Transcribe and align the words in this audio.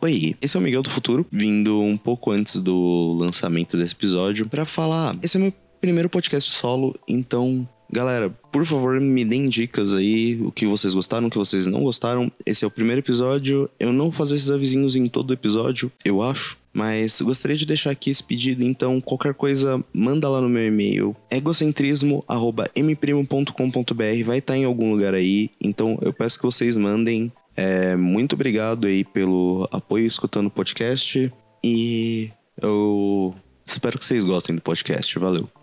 Oi, 0.00 0.36
esse 0.40 0.56
é 0.56 0.60
o 0.60 0.62
Miguel 0.62 0.82
do 0.82 0.90
Futuro, 0.90 1.26
vindo 1.30 1.80
um 1.80 1.96
pouco 1.96 2.30
antes 2.30 2.56
do 2.56 3.16
lançamento 3.18 3.76
desse 3.76 3.94
episódio 3.94 4.48
para 4.48 4.64
falar. 4.64 5.16
Esse 5.22 5.36
é 5.36 5.40
meu 5.40 5.52
primeiro 5.80 6.08
podcast 6.08 6.50
solo, 6.50 6.94
então 7.08 7.68
Galera, 7.90 8.28
por 8.52 8.66
favor, 8.66 9.00
me 9.00 9.24
deem 9.24 9.48
dicas 9.48 9.94
aí, 9.94 10.38
o 10.42 10.52
que 10.52 10.66
vocês 10.66 10.92
gostaram, 10.92 11.28
o 11.28 11.30
que 11.30 11.38
vocês 11.38 11.66
não 11.66 11.82
gostaram. 11.82 12.30
Esse 12.44 12.62
é 12.62 12.68
o 12.68 12.70
primeiro 12.70 13.00
episódio. 13.00 13.70
Eu 13.80 13.94
não 13.94 14.06
vou 14.06 14.12
fazer 14.12 14.34
esses 14.34 14.50
avisinhos 14.50 14.94
em 14.94 15.06
todo 15.06 15.32
episódio, 15.32 15.90
eu 16.04 16.20
acho. 16.20 16.58
Mas 16.70 17.18
gostaria 17.22 17.56
de 17.56 17.64
deixar 17.64 17.90
aqui 17.90 18.10
esse 18.10 18.22
pedido, 18.22 18.62
então 18.62 19.00
qualquer 19.00 19.32
coisa, 19.32 19.82
manda 19.92 20.28
lá 20.28 20.38
no 20.40 20.50
meu 20.50 20.66
e-mail, 20.66 21.16
egocentrismo.mprimo.com.br, 21.30 24.24
vai 24.24 24.38
estar 24.38 24.56
em 24.56 24.64
algum 24.64 24.92
lugar 24.92 25.14
aí. 25.14 25.50
Então 25.60 25.98
eu 26.02 26.12
peço 26.12 26.38
que 26.38 26.44
vocês 26.44 26.76
mandem. 26.76 27.32
É, 27.60 27.96
muito 27.96 28.34
obrigado 28.34 28.86
aí 28.86 29.02
pelo 29.02 29.68
apoio 29.72 30.06
escutando 30.06 30.46
o 30.46 30.50
podcast 30.50 31.32
e 31.64 32.30
eu 32.62 33.34
espero 33.66 33.98
que 33.98 34.04
vocês 34.04 34.22
gostem 34.22 34.54
do 34.54 34.62
podcast. 34.62 35.18
Valeu. 35.18 35.57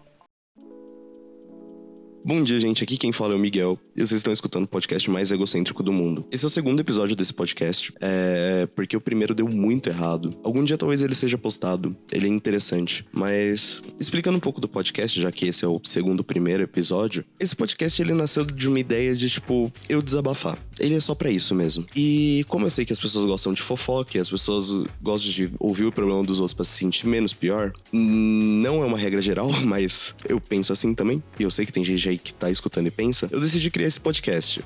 Bom 2.28 2.42
dia, 2.42 2.60
gente. 2.60 2.84
Aqui 2.84 2.98
quem 2.98 3.12
fala 3.12 3.34
é 3.34 3.36
o 3.36 3.40
Miguel. 3.40 3.78
E 3.96 4.00
vocês 4.00 4.14
estão 4.14 4.34
escutando 4.34 4.64
o 4.64 4.68
podcast 4.68 5.12
mais 5.12 5.30
egocêntrico 5.30 5.84
do 5.84 5.94
mundo. 5.94 6.26
Esse 6.32 6.44
é 6.44 6.48
o 6.48 6.50
segundo 6.50 6.80
episódio 6.80 7.16
desse 7.16 7.32
podcast, 7.32 7.94
é 8.02 8.68
porque 8.76 8.98
o 8.98 9.00
primeiro 9.00 9.36
deu 9.36 9.48
muito 9.48 9.90
errado. 9.90 10.36
Algum 10.42 10.64
dia 10.64 10.76
talvez 10.76 11.04
ele 11.04 11.14
seja 11.14 11.38
postado. 11.38 11.96
Ele 12.12 12.26
é 12.26 12.30
interessante. 12.32 13.06
Mas, 13.12 13.80
explicando 14.00 14.38
um 14.38 14.42
pouco 14.42 14.60
do 14.60 14.68
podcast, 14.68 15.22
já 15.22 15.32
que 15.32 15.46
esse 15.46 15.64
é 15.64 15.68
o 15.68 15.80
segundo 15.84 16.24
primeiro 16.24 16.64
episódio, 16.64 17.24
esse 17.40 17.56
podcast 17.56 18.02
ele 18.02 18.16
nasceu 18.16 18.44
de 18.44 18.68
uma 18.68 18.80
ideia 18.80 19.16
de, 19.16 19.30
tipo, 19.30 19.72
eu 19.88 20.02
desabafar. 20.02 20.58
Ele 20.80 20.96
é 20.96 21.00
só 21.00 21.14
para 21.14 21.30
isso 21.30 21.54
mesmo. 21.54 21.86
E 21.96 22.44
como 22.48 22.66
eu 22.66 22.72
sei 22.72 22.86
que 22.86 22.92
as 22.94 23.00
pessoas 23.00 23.26
gostam 23.26 23.54
de 23.54 23.62
fofoca, 23.62 24.20
as 24.20 24.32
pessoas 24.32 24.72
gostam 25.00 25.32
de 25.32 25.52
ouvir 25.60 25.86
o 25.86 25.92
problema 25.92 26.24
dos 26.24 26.40
outros 26.40 26.56
pra 26.56 26.66
se 26.66 26.72
sentir 26.72 27.06
menos 27.06 27.34
pior, 27.34 27.72
não 27.94 28.82
é 28.82 28.86
uma 28.88 28.98
regra 28.98 29.22
geral, 29.22 29.52
mas 29.64 30.16
eu 30.28 30.42
penso 30.42 30.74
assim 30.74 30.96
também. 30.96 31.22
E 31.40 31.44
eu 31.44 31.52
sei 31.52 31.68
que 31.68 31.72
tem 31.72 31.84
gente 31.84 32.10
aí 32.10 32.15
aí 32.16 32.18
que 32.18 32.34
tá 32.34 32.50
escutando 32.50 32.88
e 32.88 32.92
pensa, 32.92 33.28
eu 33.32 33.40
decidi 33.40 33.70
criar 33.70 33.88
esse 33.88 34.00
podcast. 34.00 34.64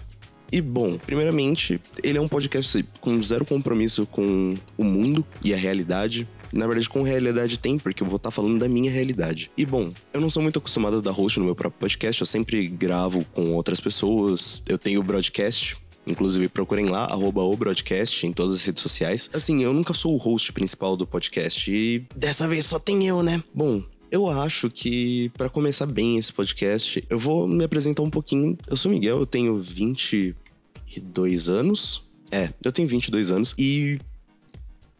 E 0.51 0.61
bom, 0.61 0.97
primeiramente, 0.97 1.79
ele 2.01 2.17
é 2.17 2.21
um 2.21 2.27
podcast 2.27 2.83
com 2.99 3.21
zero 3.21 3.45
compromisso 3.45 4.05
com 4.07 4.55
o 4.77 4.83
mundo 4.83 5.25
e 5.43 5.53
a 5.53 5.57
realidade. 5.57 6.27
Na 6.51 6.65
verdade, 6.65 6.89
com 6.89 7.03
realidade 7.03 7.59
tem, 7.59 7.77
porque 7.77 8.01
eu 8.01 8.07
vou 8.07 8.15
estar 8.15 8.29
tá 8.29 8.31
falando 8.31 8.57
da 8.57 8.67
minha 8.67 8.89
realidade. 8.89 9.51
E 9.55 9.63
bom, 9.63 9.93
eu 10.11 10.19
não 10.19 10.29
sou 10.29 10.41
muito 10.41 10.57
acostumado 10.57 10.97
a 10.97 11.01
dar 11.01 11.11
host 11.11 11.37
no 11.37 11.45
meu 11.45 11.55
próprio 11.55 11.79
podcast, 11.79 12.21
eu 12.21 12.25
sempre 12.25 12.67
gravo 12.67 13.23
com 13.25 13.53
outras 13.53 13.79
pessoas. 13.79 14.63
Eu 14.67 14.77
tenho 14.77 15.03
broadcast, 15.03 15.77
Inclusive, 16.07 16.47
procurem 16.47 16.87
lá, 16.87 17.05
arroba 17.05 17.43
o 17.43 17.55
broadcast 17.55 18.25
em 18.25 18.33
todas 18.33 18.55
as 18.55 18.63
redes 18.63 18.81
sociais. 18.81 19.29
Assim, 19.31 19.61
eu 19.61 19.71
nunca 19.71 19.93
sou 19.93 20.15
o 20.15 20.17
host 20.17 20.51
principal 20.51 20.97
do 20.97 21.05
podcast 21.05 21.71
e 21.71 22.03
dessa 22.15 22.47
vez 22.47 22.65
só 22.65 22.79
tem 22.79 23.05
eu, 23.05 23.21
né? 23.21 23.43
Bom, 23.53 23.83
eu 24.11 24.27
acho 24.27 24.69
que, 24.69 25.29
para 25.37 25.49
começar 25.49 25.85
bem 25.85 26.17
esse 26.17 26.33
podcast, 26.33 27.03
eu 27.09 27.19
vou 27.19 27.47
me 27.47 27.63
apresentar 27.63 28.01
um 28.01 28.09
pouquinho. 28.09 28.57
Eu 28.67 28.75
sou 28.75 28.91
Miguel, 28.91 29.19
eu 29.19 29.25
tenho 29.25 29.57
22 29.61 31.49
anos. 31.49 32.03
É, 32.31 32.51
eu 32.63 32.71
tenho 32.71 32.87
22 32.87 33.31
anos 33.31 33.55
e 33.57 33.99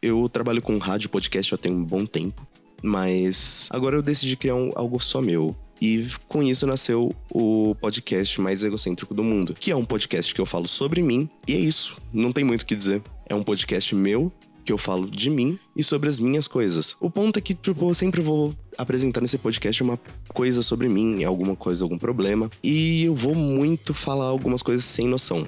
eu 0.02 0.27
trabalho 0.30 0.61
com 0.61 0.77
rádio 0.77 1.09
podcast 1.09 1.52
já 1.52 1.57
tem 1.57 1.71
um 1.71 1.83
bom 1.83 2.05
tempo. 2.05 2.47
Mas 2.81 3.67
agora 3.71 3.95
eu 3.95 4.02
decidi 4.02 4.35
criar 4.37 4.55
um, 4.55 4.71
algo 4.75 4.99
só 4.99 5.21
meu. 5.21 5.55
E 5.81 6.07
com 6.27 6.43
isso 6.43 6.67
nasceu 6.67 7.15
o 7.31 7.73
podcast 7.75 8.39
mais 8.41 8.63
egocêntrico 8.63 9.13
do 9.13 9.23
mundo, 9.23 9.53
que 9.53 9.71
é 9.71 9.75
um 9.75 9.85
podcast 9.85 10.35
que 10.35 10.41
eu 10.41 10.45
falo 10.45 10.67
sobre 10.67 11.02
mim, 11.02 11.30
e 11.47 11.53
é 11.53 11.57
isso, 11.57 11.97
não 12.11 12.33
tem 12.33 12.43
muito 12.43 12.63
o 12.63 12.65
que 12.65 12.75
dizer. 12.75 13.02
É 13.25 13.33
um 13.33 13.43
podcast 13.43 13.95
meu 13.95 14.31
que 14.63 14.71
eu 14.71 14.77
falo 14.77 15.09
de 15.09 15.29
mim 15.29 15.57
e 15.75 15.83
sobre 15.83 16.09
as 16.09 16.19
minhas 16.19 16.47
coisas. 16.47 16.95
O 16.99 17.09
ponto 17.09 17.38
é 17.38 17.41
que, 17.41 17.53
tipo, 17.53 17.89
eu 17.89 17.95
sempre 17.95 18.21
vou 18.21 18.53
apresentar 18.77 19.21
nesse 19.21 19.38
podcast 19.38 19.81
uma 19.83 19.99
coisa 20.29 20.61
sobre 20.61 20.88
mim, 20.88 21.23
alguma 21.23 21.55
coisa, 21.55 21.83
algum 21.83 21.97
problema. 21.97 22.49
E 22.64 23.03
eu 23.03 23.15
vou 23.15 23.36
muito 23.36 23.93
falar 23.93 24.25
algumas 24.25 24.61
coisas 24.61 24.86
sem 24.86 25.08
noção. 25.08 25.47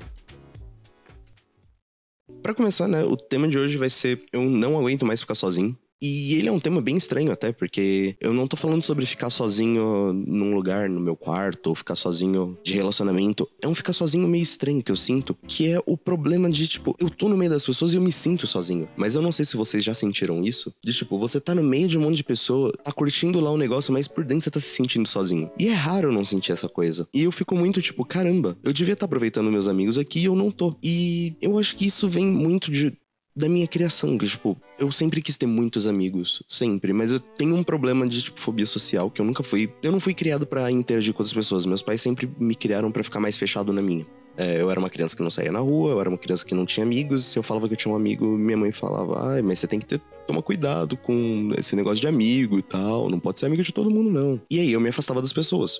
Para 2.41 2.55
começar, 2.55 2.87
né, 2.87 3.03
o 3.03 3.15
tema 3.15 3.47
de 3.47 3.59
hoje 3.59 3.77
vai 3.77 3.89
ser 3.89 4.23
eu 4.33 4.41
não 4.41 4.77
aguento 4.77 5.05
mais 5.05 5.21
ficar 5.21 5.35
sozinho. 5.35 5.77
E 6.01 6.33
ele 6.35 6.49
é 6.49 6.51
um 6.51 6.59
tema 6.59 6.81
bem 6.81 6.97
estranho 6.97 7.31
até, 7.31 7.51
porque 7.51 8.15
eu 8.19 8.33
não 8.33 8.47
tô 8.47 8.57
falando 8.57 8.81
sobre 8.83 9.05
ficar 9.05 9.29
sozinho 9.29 10.11
num 10.13 10.55
lugar, 10.55 10.89
no 10.89 10.99
meu 10.99 11.15
quarto, 11.15 11.67
ou 11.67 11.75
ficar 11.75 11.95
sozinho 11.95 12.57
de 12.63 12.73
relacionamento. 12.73 13.47
É 13.61 13.67
um 13.67 13.75
ficar 13.75 13.93
sozinho 13.93 14.27
meio 14.27 14.41
estranho 14.41 14.81
que 14.81 14.91
eu 14.91 14.95
sinto, 14.95 15.37
que 15.47 15.67
é 15.71 15.79
o 15.85 15.95
problema 15.95 16.49
de, 16.49 16.67
tipo, 16.67 16.95
eu 16.99 17.09
tô 17.09 17.29
no 17.29 17.37
meio 17.37 17.51
das 17.51 17.65
pessoas 17.65 17.93
e 17.93 17.97
eu 17.97 18.01
me 18.01 18.11
sinto 18.11 18.47
sozinho. 18.47 18.89
Mas 18.95 19.13
eu 19.13 19.21
não 19.21 19.31
sei 19.31 19.45
se 19.45 19.55
vocês 19.55 19.83
já 19.83 19.93
sentiram 19.93 20.43
isso. 20.43 20.73
De, 20.83 20.91
tipo, 20.91 21.19
você 21.19 21.39
tá 21.39 21.53
no 21.53 21.63
meio 21.63 21.87
de 21.87 21.97
um 21.97 22.01
monte 22.01 22.17
de 22.17 22.23
pessoa, 22.23 22.71
tá 22.83 22.91
curtindo 22.91 23.39
lá 23.39 23.51
o 23.51 23.57
negócio, 23.57 23.93
mas 23.93 24.07
por 24.07 24.23
dentro 24.23 24.45
você 24.45 24.51
tá 24.51 24.59
se 24.59 24.69
sentindo 24.69 25.07
sozinho. 25.07 25.51
E 25.59 25.67
é 25.67 25.73
raro 25.73 26.11
não 26.11 26.25
sentir 26.25 26.51
essa 26.51 26.67
coisa. 26.67 27.07
E 27.13 27.23
eu 27.23 27.31
fico 27.31 27.55
muito, 27.55 27.81
tipo, 27.81 28.03
caramba, 28.03 28.57
eu 28.63 28.73
devia 28.73 28.93
estar 28.93 29.01
tá 29.01 29.05
aproveitando 29.05 29.51
meus 29.51 29.67
amigos 29.67 29.97
aqui 29.97 30.19
e 30.21 30.25
eu 30.25 30.35
não 30.35 30.49
tô. 30.49 30.75
E 30.81 31.35
eu 31.41 31.59
acho 31.59 31.75
que 31.75 31.85
isso 31.85 32.09
vem 32.09 32.25
muito 32.25 32.71
de 32.71 32.97
da 33.35 33.47
minha 33.47 33.67
criação, 33.67 34.17
que, 34.17 34.27
tipo, 34.27 34.57
eu 34.77 34.91
sempre 34.91 35.21
quis 35.21 35.37
ter 35.37 35.45
muitos 35.45 35.87
amigos, 35.87 36.43
sempre, 36.47 36.91
mas 36.91 37.11
eu 37.11 37.19
tenho 37.19 37.55
um 37.55 37.63
problema 37.63 38.07
de, 38.07 38.21
tipo, 38.23 38.39
fobia 38.39 38.65
social, 38.65 39.09
que 39.09 39.21
eu 39.21 39.25
nunca 39.25 39.43
fui. 39.43 39.71
Eu 39.81 39.91
não 39.91 39.99
fui 39.99 40.13
criado 40.13 40.45
para 40.45 40.69
interagir 40.69 41.13
com 41.13 41.21
outras 41.21 41.33
pessoas. 41.33 41.65
Meus 41.65 41.81
pais 41.81 42.01
sempre 42.01 42.29
me 42.39 42.55
criaram 42.55 42.91
para 42.91 43.03
ficar 43.03 43.19
mais 43.19 43.37
fechado 43.37 43.71
na 43.71 43.81
minha. 43.81 44.05
É, 44.37 44.61
eu 44.61 44.71
era 44.71 44.79
uma 44.79 44.89
criança 44.89 45.15
que 45.15 45.21
não 45.21 45.29
saía 45.29 45.51
na 45.51 45.59
rua, 45.59 45.91
eu 45.91 45.99
era 45.99 46.09
uma 46.09 46.17
criança 46.17 46.45
que 46.45 46.55
não 46.55 46.65
tinha 46.65 46.85
amigos. 46.85 47.25
Se 47.25 47.37
eu 47.37 47.43
falava 47.43 47.67
que 47.67 47.73
eu 47.73 47.77
tinha 47.77 47.93
um 47.93 47.95
amigo, 47.95 48.25
minha 48.25 48.57
mãe 48.57 48.71
falava, 48.71 49.37
ah, 49.37 49.43
mas 49.43 49.59
você 49.59 49.67
tem 49.67 49.79
que 49.79 49.85
ter, 49.85 49.99
tomar 50.25 50.41
cuidado 50.41 50.95
com 50.97 51.51
esse 51.57 51.75
negócio 51.75 51.99
de 51.99 52.07
amigo 52.07 52.57
e 52.57 52.61
tal, 52.61 53.09
não 53.09 53.19
pode 53.19 53.39
ser 53.39 53.45
amigo 53.45 53.63
de 53.63 53.73
todo 53.73 53.89
mundo, 53.89 54.09
não. 54.09 54.41
E 54.49 54.59
aí 54.59 54.71
eu 54.71 54.79
me 54.79 54.89
afastava 54.89 55.21
das 55.21 55.33
pessoas. 55.33 55.79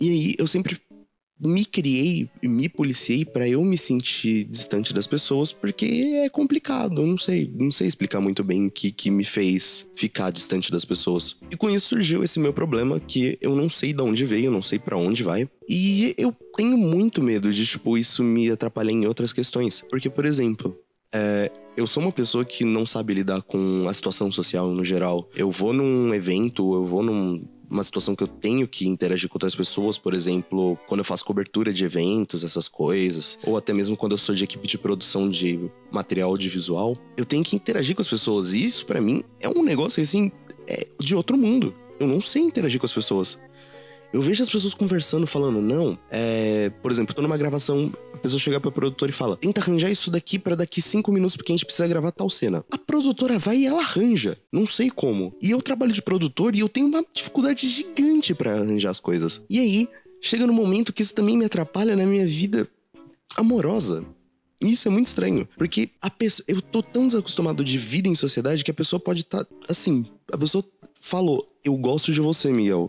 E 0.00 0.08
aí 0.08 0.34
eu 0.38 0.46
sempre 0.46 0.78
me 1.40 1.64
criei 1.64 2.28
me 2.42 2.68
policiei 2.68 3.24
para 3.24 3.48
eu 3.48 3.62
me 3.64 3.76
sentir 3.76 4.44
distante 4.44 4.92
das 4.92 5.06
pessoas, 5.06 5.52
porque 5.52 5.86
é 6.24 6.28
complicado, 6.28 7.00
eu 7.00 7.06
não 7.06 7.18
sei, 7.18 7.50
não 7.54 7.70
sei 7.70 7.86
explicar 7.86 8.20
muito 8.20 8.44
bem 8.44 8.66
o 8.66 8.70
que, 8.70 8.90
que 8.90 9.10
me 9.10 9.24
fez 9.24 9.90
ficar 9.94 10.30
distante 10.30 10.70
das 10.70 10.84
pessoas. 10.84 11.40
E 11.50 11.56
com 11.56 11.70
isso 11.70 11.88
surgiu 11.88 12.22
esse 12.22 12.38
meu 12.38 12.52
problema 12.52 13.00
que 13.00 13.38
eu 13.40 13.54
não 13.54 13.68
sei 13.68 13.92
de 13.92 14.02
onde 14.02 14.24
veio, 14.24 14.46
eu 14.46 14.52
não 14.52 14.62
sei 14.62 14.78
para 14.78 14.96
onde 14.96 15.22
vai. 15.22 15.48
E 15.68 16.14
eu 16.18 16.34
tenho 16.56 16.76
muito 16.76 17.22
medo 17.22 17.52
de, 17.52 17.66
tipo, 17.66 17.96
isso 17.96 18.22
me 18.22 18.50
atrapalhar 18.50 18.92
em 18.92 19.06
outras 19.06 19.32
questões. 19.32 19.80
Porque, 19.80 20.10
por 20.10 20.26
exemplo, 20.26 20.76
é, 21.12 21.50
eu 21.76 21.86
sou 21.86 22.02
uma 22.02 22.12
pessoa 22.12 22.44
que 22.44 22.64
não 22.64 22.84
sabe 22.84 23.14
lidar 23.14 23.42
com 23.42 23.86
a 23.88 23.94
situação 23.94 24.30
social 24.30 24.68
no 24.70 24.84
geral. 24.84 25.28
Eu 25.34 25.50
vou 25.50 25.72
num 25.72 26.12
evento, 26.12 26.74
eu 26.74 26.84
vou 26.84 27.02
num, 27.02 27.44
uma 27.74 27.82
situação 27.82 28.14
que 28.14 28.22
eu 28.22 28.28
tenho 28.28 28.68
que 28.68 28.86
interagir 28.86 29.28
com 29.28 29.36
outras 29.36 29.54
pessoas, 29.54 29.98
por 29.98 30.14
exemplo, 30.14 30.78
quando 30.86 31.00
eu 31.00 31.04
faço 31.04 31.24
cobertura 31.24 31.72
de 31.72 31.84
eventos, 31.84 32.44
essas 32.44 32.68
coisas, 32.68 33.36
ou 33.44 33.56
até 33.56 33.72
mesmo 33.72 33.96
quando 33.96 34.12
eu 34.12 34.18
sou 34.18 34.32
de 34.32 34.44
equipe 34.44 34.66
de 34.66 34.78
produção 34.78 35.28
de 35.28 35.68
material 35.90 36.30
audiovisual, 36.30 36.96
eu 37.16 37.24
tenho 37.24 37.42
que 37.42 37.56
interagir 37.56 37.96
com 37.96 38.00
as 38.00 38.08
pessoas. 38.08 38.52
E 38.52 38.64
isso, 38.64 38.86
para 38.86 39.00
mim, 39.00 39.24
é 39.40 39.48
um 39.48 39.64
negócio 39.64 40.00
assim, 40.00 40.30
é 40.68 40.86
de 41.00 41.16
outro 41.16 41.36
mundo. 41.36 41.74
Eu 41.98 42.06
não 42.06 42.20
sei 42.20 42.42
interagir 42.42 42.78
com 42.78 42.86
as 42.86 42.92
pessoas. 42.92 43.38
Eu 44.14 44.20
vejo 44.20 44.44
as 44.44 44.48
pessoas 44.48 44.72
conversando, 44.72 45.26
falando, 45.26 45.60
não, 45.60 45.98
é, 46.08 46.70
por 46.80 46.92
exemplo, 46.92 47.10
eu 47.10 47.16
tô 47.16 47.20
numa 47.20 47.36
gravação, 47.36 47.92
a 48.12 48.16
pessoa 48.16 48.38
chega 48.38 48.60
pra 48.60 48.70
produtora 48.70 49.10
e 49.10 49.12
fala, 49.12 49.36
tenta 49.36 49.60
arranjar 49.60 49.90
isso 49.90 50.08
daqui 50.08 50.38
para 50.38 50.54
daqui 50.54 50.80
cinco 50.80 51.10
minutos, 51.10 51.34
porque 51.34 51.50
a 51.50 51.56
gente 51.56 51.64
precisa 51.64 51.88
gravar 51.88 52.12
tal 52.12 52.30
cena. 52.30 52.64
A 52.70 52.78
produtora 52.78 53.40
vai 53.40 53.56
e 53.56 53.66
ela 53.66 53.80
arranja. 53.80 54.38
Não 54.52 54.68
sei 54.68 54.88
como. 54.88 55.34
E 55.42 55.50
eu 55.50 55.60
trabalho 55.60 55.90
de 55.90 56.00
produtor 56.00 56.54
e 56.54 56.60
eu 56.60 56.68
tenho 56.68 56.86
uma 56.86 57.04
dificuldade 57.12 57.68
gigante 57.68 58.32
para 58.36 58.52
arranjar 58.52 58.90
as 58.90 59.00
coisas. 59.00 59.44
E 59.50 59.58
aí, 59.58 59.88
chega 60.20 60.46
no 60.46 60.52
momento 60.52 60.92
que 60.92 61.02
isso 61.02 61.12
também 61.12 61.36
me 61.36 61.46
atrapalha 61.46 61.96
na 61.96 62.06
minha 62.06 62.24
vida 62.24 62.68
amorosa. 63.36 64.04
Isso 64.60 64.86
é 64.86 64.92
muito 64.92 65.08
estranho, 65.08 65.48
porque 65.58 65.90
a 66.00 66.08
pessoa, 66.08 66.44
eu 66.46 66.62
tô 66.62 66.84
tão 66.84 67.08
desacostumado 67.08 67.64
de 67.64 67.76
vida 67.76 68.08
em 68.08 68.14
sociedade 68.14 68.62
que 68.62 68.70
a 68.70 68.74
pessoa 68.74 69.00
pode 69.00 69.22
estar 69.22 69.44
tá, 69.44 69.54
assim, 69.68 70.06
a 70.32 70.38
pessoa 70.38 70.64
falou: 71.00 71.44
"Eu 71.64 71.76
gosto 71.76 72.12
de 72.12 72.20
você, 72.20 72.52
Miguel". 72.52 72.88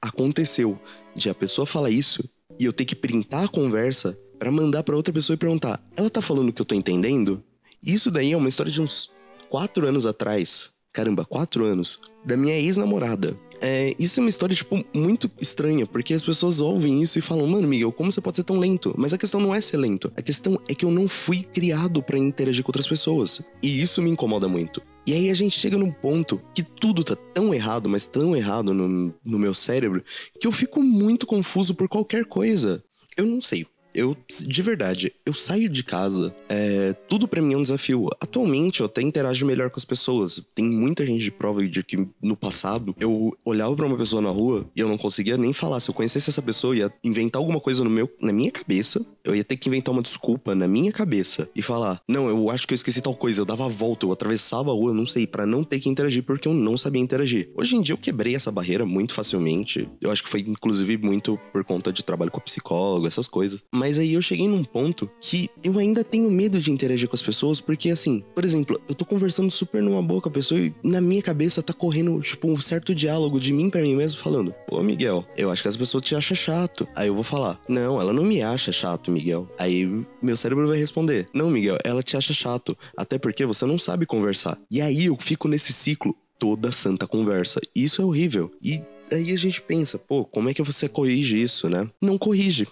Aconteceu 0.00 0.78
de 1.14 1.30
a 1.30 1.34
pessoa 1.34 1.66
falar 1.66 1.90
isso 1.90 2.28
e 2.58 2.64
eu 2.64 2.72
ter 2.72 2.84
que 2.84 2.94
printar 2.94 3.44
a 3.44 3.48
conversa 3.48 4.18
para 4.38 4.50
mandar 4.50 4.82
para 4.82 4.96
outra 4.96 5.12
pessoa 5.12 5.34
e 5.34 5.38
perguntar: 5.38 5.82
ela 5.96 6.10
tá 6.10 6.22
falando 6.22 6.52
que 6.52 6.60
eu 6.60 6.66
tô 6.66 6.74
entendendo? 6.74 7.42
Isso 7.82 8.10
daí 8.10 8.32
é 8.32 8.36
uma 8.36 8.48
história 8.48 8.72
de 8.72 8.82
uns 8.82 9.10
quatro 9.48 9.86
anos 9.86 10.06
atrás. 10.06 10.70
Caramba, 10.92 11.24
quatro 11.24 11.64
anos. 11.64 12.00
Da 12.24 12.36
minha 12.36 12.54
ex-namorada. 12.54 13.38
É, 13.60 13.94
isso 13.98 14.20
é 14.20 14.22
uma 14.22 14.28
história, 14.28 14.54
tipo, 14.54 14.84
muito 14.94 15.30
estranha, 15.40 15.86
porque 15.86 16.14
as 16.14 16.22
pessoas 16.22 16.60
ouvem 16.60 17.02
isso 17.02 17.18
e 17.18 17.22
falam, 17.22 17.46
mano, 17.46 17.66
Miguel, 17.66 17.92
como 17.92 18.12
você 18.12 18.20
pode 18.20 18.36
ser 18.36 18.44
tão 18.44 18.58
lento? 18.58 18.94
Mas 18.96 19.12
a 19.14 19.18
questão 19.18 19.40
não 19.40 19.54
é 19.54 19.60
ser 19.60 19.76
lento. 19.76 20.12
A 20.16 20.22
questão 20.22 20.60
é 20.68 20.74
que 20.74 20.84
eu 20.84 20.90
não 20.90 21.08
fui 21.08 21.42
criado 21.42 22.02
para 22.02 22.18
interagir 22.18 22.62
com 22.62 22.70
outras 22.70 22.86
pessoas. 22.86 23.42
E 23.62 23.80
isso 23.80 24.02
me 24.02 24.10
incomoda 24.10 24.48
muito. 24.48 24.82
E 25.06 25.12
aí 25.12 25.30
a 25.30 25.34
gente 25.34 25.58
chega 25.58 25.78
num 25.78 25.92
ponto 25.92 26.40
que 26.52 26.64
tudo 26.64 27.04
tá 27.04 27.14
tão 27.14 27.54
errado, 27.54 27.88
mas 27.88 28.04
tão 28.04 28.36
errado 28.36 28.74
no, 28.74 29.14
no 29.24 29.38
meu 29.38 29.54
cérebro, 29.54 30.02
que 30.40 30.46
eu 30.46 30.52
fico 30.52 30.82
muito 30.82 31.26
confuso 31.26 31.76
por 31.76 31.88
qualquer 31.88 32.24
coisa. 32.24 32.82
Eu 33.16 33.24
não 33.24 33.40
sei. 33.40 33.66
Eu, 33.96 34.14
de 34.28 34.62
verdade, 34.62 35.10
eu 35.24 35.32
saio 35.32 35.70
de 35.70 35.82
casa, 35.82 36.34
é, 36.50 36.92
tudo 37.08 37.26
para 37.26 37.40
mim 37.40 37.54
é 37.54 37.56
um 37.56 37.62
desafio. 37.62 38.10
Atualmente 38.20 38.80
eu 38.80 38.86
até 38.86 39.00
interajo 39.00 39.46
melhor 39.46 39.70
com 39.70 39.78
as 39.78 39.86
pessoas. 39.86 40.46
Tem 40.54 40.66
muita 40.66 41.06
gente 41.06 41.22
de 41.22 41.30
prova 41.30 41.66
de 41.66 41.82
que 41.82 42.06
no 42.20 42.36
passado 42.36 42.94
eu 43.00 43.34
olhava 43.42 43.74
para 43.74 43.86
uma 43.86 43.96
pessoa 43.96 44.20
na 44.20 44.28
rua 44.28 44.68
e 44.76 44.80
eu 44.80 44.88
não 44.88 44.98
conseguia 44.98 45.38
nem 45.38 45.54
falar. 45.54 45.80
Se 45.80 45.88
eu 45.88 45.94
conhecesse 45.94 46.28
essa 46.28 46.42
pessoa, 46.42 46.76
ia 46.76 46.92
inventar 47.02 47.40
alguma 47.40 47.58
coisa 47.58 47.82
no 47.82 47.88
meu, 47.88 48.12
na 48.20 48.34
minha 48.34 48.50
cabeça. 48.50 49.06
Eu 49.26 49.34
ia 49.34 49.42
ter 49.42 49.56
que 49.56 49.68
inventar 49.68 49.92
uma 49.92 50.02
desculpa 50.02 50.54
na 50.54 50.68
minha 50.68 50.92
cabeça 50.92 51.48
e 51.54 51.60
falar: 51.60 52.00
Não, 52.08 52.28
eu 52.28 52.48
acho 52.48 52.66
que 52.66 52.72
eu 52.72 52.76
esqueci 52.76 53.02
tal 53.02 53.14
coisa. 53.14 53.40
Eu 53.40 53.44
dava 53.44 53.64
a 53.64 53.68
volta, 53.68 54.06
eu 54.06 54.12
atravessava 54.12 54.70
a 54.70 54.74
rua, 54.74 54.94
não 54.94 55.06
sei, 55.06 55.26
para 55.26 55.44
não 55.44 55.64
ter 55.64 55.80
que 55.80 55.88
interagir 55.88 56.22
porque 56.22 56.46
eu 56.46 56.54
não 56.54 56.78
sabia 56.78 57.02
interagir. 57.02 57.50
Hoje 57.56 57.74
em 57.76 57.80
dia 57.80 57.92
eu 57.92 57.98
quebrei 57.98 58.36
essa 58.36 58.52
barreira 58.52 58.86
muito 58.86 59.12
facilmente. 59.12 59.88
Eu 60.00 60.10
acho 60.10 60.22
que 60.22 60.28
foi 60.28 60.40
inclusive 60.40 60.96
muito 60.98 61.38
por 61.52 61.64
conta 61.64 61.92
de 61.92 62.04
trabalho 62.04 62.30
com 62.30 62.40
psicólogo, 62.40 63.06
essas 63.06 63.26
coisas. 63.26 63.62
Mas 63.72 63.98
aí 63.98 64.14
eu 64.14 64.22
cheguei 64.22 64.46
num 64.46 64.62
ponto 64.62 65.10
que 65.20 65.50
eu 65.64 65.76
ainda 65.78 66.04
tenho 66.04 66.30
medo 66.30 66.60
de 66.60 66.70
interagir 66.70 67.08
com 67.08 67.16
as 67.16 67.22
pessoas 67.22 67.60
porque 67.60 67.90
assim, 67.90 68.22
por 68.34 68.44
exemplo, 68.44 68.80
eu 68.88 68.94
tô 68.94 69.04
conversando 69.04 69.50
super 69.50 69.82
numa 69.82 70.02
boa 70.02 70.20
com 70.20 70.28
a 70.28 70.32
pessoa 70.32 70.60
e 70.60 70.72
na 70.82 71.00
minha 71.00 71.22
cabeça 71.22 71.62
tá 71.62 71.72
correndo 71.72 72.20
tipo 72.20 72.48
um 72.48 72.60
certo 72.60 72.94
diálogo 72.94 73.40
de 73.40 73.52
mim 73.52 73.68
para 73.68 73.82
mim 73.82 73.96
mesmo 73.96 74.20
falando: 74.20 74.54
"Pô, 74.68 74.80
Miguel, 74.82 75.24
eu 75.36 75.50
acho 75.50 75.62
que 75.62 75.68
as 75.68 75.76
pessoas 75.76 76.04
te 76.04 76.14
acham 76.14 76.36
chato". 76.36 76.86
Aí 76.94 77.08
eu 77.08 77.14
vou 77.14 77.24
falar: 77.24 77.60
"Não, 77.68 78.00
ela 78.00 78.12
não 78.12 78.22
me 78.22 78.40
acha 78.40 78.70
chato, 78.70 79.10
Miguel". 79.16 79.48
Aí 79.58 79.86
meu 80.22 80.36
cérebro 80.36 80.66
vai 80.66 80.78
responder: 80.78 81.26
"Não, 81.32 81.50
Miguel, 81.50 81.78
ela 81.84 82.02
te 82.02 82.16
acha 82.16 82.34
chato, 82.34 82.76
até 82.96 83.18
porque 83.18 83.44
você 83.46 83.64
não 83.66 83.78
sabe 83.78 84.06
conversar". 84.06 84.58
E 84.70 84.80
aí 84.80 85.06
eu 85.06 85.16
fico 85.18 85.48
nesse 85.48 85.72
ciclo 85.72 86.14
toda 86.38 86.72
santa 86.72 87.06
conversa. 87.06 87.60
Isso 87.74 88.02
é 88.02 88.04
horrível. 88.04 88.50
E 88.62 88.82
aí 89.10 89.32
a 89.32 89.36
gente 89.36 89.60
pensa, 89.62 89.98
pô, 89.98 90.24
como 90.24 90.48
é 90.48 90.54
que 90.54 90.62
você 90.62 90.88
corrige 90.88 91.40
isso, 91.40 91.68
né? 91.68 91.88
Não 92.00 92.18
corrige. 92.18 92.66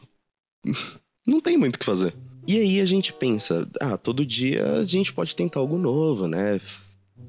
Não 1.27 1.41
tem 1.41 1.57
muito 1.57 1.77
o 1.77 1.79
que 1.79 1.87
fazer. 1.87 2.15
E 2.47 2.59
aí 2.59 2.81
a 2.81 2.85
gente 2.85 3.13
pensa, 3.15 3.67
ah, 3.81 3.97
todo 3.97 4.27
dia 4.27 4.73
a 4.75 4.85
gente 4.85 5.11
pode 5.11 5.35
tentar 5.35 5.61
algo 5.61 5.79
novo, 5.79 6.29
né? 6.29 6.61